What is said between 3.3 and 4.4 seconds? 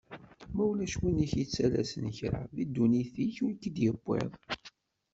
ur k-id-yewwiḍ.